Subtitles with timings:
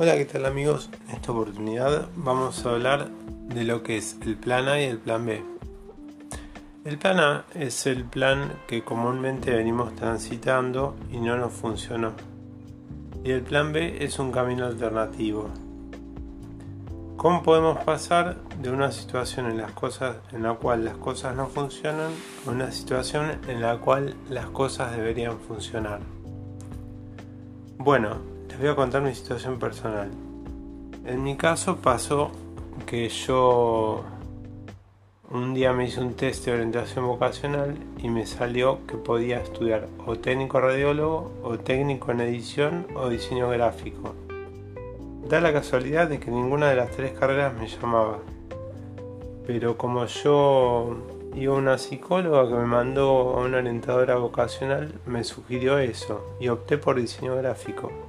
[0.00, 0.90] Hola, ¿qué tal amigos?
[1.08, 3.08] En esta oportunidad vamos a hablar
[3.48, 5.42] de lo que es el plan A y el plan B.
[6.84, 12.12] El plan A es el plan que comúnmente venimos transitando y no nos funcionó.
[13.24, 15.48] Y el plan B es un camino alternativo.
[17.16, 21.48] ¿Cómo podemos pasar de una situación en, las cosas, en la cual las cosas no
[21.48, 22.12] funcionan
[22.46, 25.98] a una situación en la cual las cosas deberían funcionar?
[27.78, 30.10] Bueno, les voy a contar mi situación personal.
[31.06, 32.32] En mi caso pasó
[32.86, 34.02] que yo
[35.30, 39.86] un día me hice un test de orientación vocacional y me salió que podía estudiar
[40.04, 44.16] o técnico radiólogo o técnico en edición o diseño gráfico.
[45.28, 48.18] Da la casualidad de que ninguna de las tres carreras me llamaba.
[49.46, 50.96] Pero como yo
[51.36, 56.48] iba a una psicóloga que me mandó a una orientadora vocacional, me sugirió eso y
[56.48, 58.07] opté por diseño gráfico.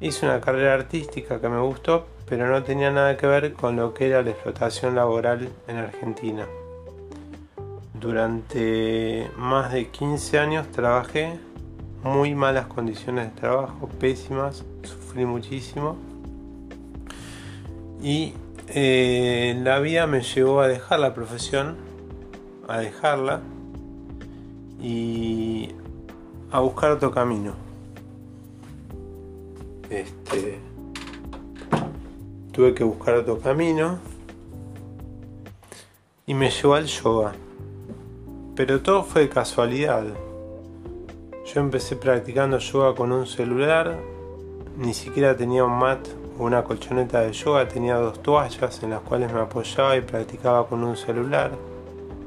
[0.00, 3.94] Hice una carrera artística que me gustó, pero no tenía nada que ver con lo
[3.94, 6.46] que era la explotación laboral en Argentina.
[7.94, 11.38] Durante más de 15 años trabajé
[12.02, 15.96] muy malas condiciones de trabajo, pésimas, sufrí muchísimo.
[18.02, 18.34] Y
[18.68, 21.86] eh, la vida me llevó a dejar la profesión
[22.68, 23.40] a dejarla
[24.80, 25.70] y
[26.50, 27.65] a buscar otro camino.
[29.90, 30.58] Este,
[32.52, 33.98] tuve que buscar otro camino
[36.26, 37.32] y me llevó al yoga.
[38.56, 40.04] Pero todo fue casualidad.
[41.44, 43.96] Yo empecé practicando yoga con un celular,
[44.76, 49.02] ni siquiera tenía un mat o una colchoneta de yoga, tenía dos toallas en las
[49.02, 51.52] cuales me apoyaba y practicaba con un celular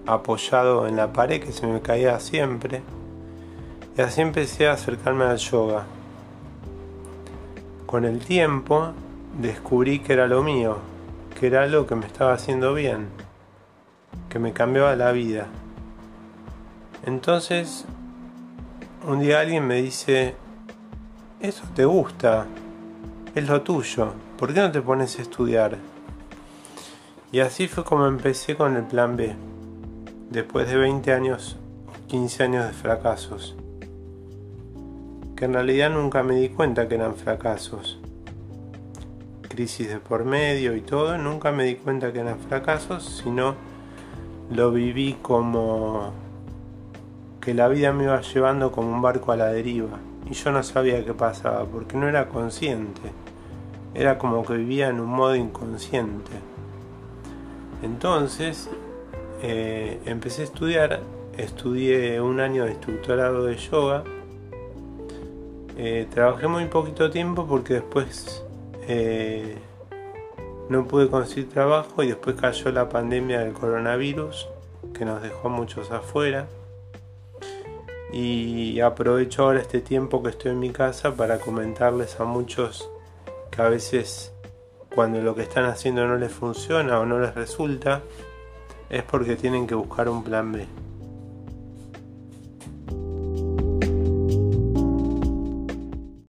[0.05, 2.81] apoyado en la pared que se me caía siempre.
[3.97, 5.85] Y así empecé a acercarme al yoga.
[7.89, 8.93] Con el tiempo
[9.41, 10.77] descubrí que era lo mío,
[11.39, 13.07] que era lo que me estaba haciendo bien,
[14.29, 15.47] que me cambiaba la vida.
[17.03, 17.85] Entonces,
[19.07, 20.35] un día alguien me dice,
[21.39, 22.45] eso te gusta,
[23.33, 25.75] es lo tuyo, ¿por qué no te pones a estudiar?
[27.31, 29.35] Y así fue como empecé con el plan B
[30.29, 31.57] después de 20 años,
[32.05, 33.55] 15 años de fracasos,
[35.39, 37.97] que en realidad nunca me di cuenta que eran fracasos.
[39.47, 43.55] Crisis de por medio y todo, nunca me di cuenta que eran fracasos, sino
[44.53, 46.11] lo viví como
[47.39, 49.97] que la vida me iba llevando como un barco a la deriva
[50.29, 53.09] y yo no sabía qué pasaba porque no era consciente,
[53.95, 56.33] era como que vivía en un modo inconsciente.
[57.81, 58.69] Entonces
[59.41, 60.99] eh, empecé a estudiar,
[61.37, 64.03] estudié un año de instructorado de yoga.
[65.81, 68.43] Eh, trabajé muy poquito tiempo porque después
[68.89, 69.57] eh,
[70.67, 74.49] no pude conseguir trabajo y después cayó la pandemia del coronavirus
[74.93, 76.49] que nos dejó a muchos afuera.
[78.11, 82.89] Y aprovecho ahora este tiempo que estoy en mi casa para comentarles a muchos
[83.49, 84.33] que a veces
[84.93, 88.01] cuando lo que están haciendo no les funciona o no les resulta,
[88.89, 90.67] es porque tienen que buscar un plan B.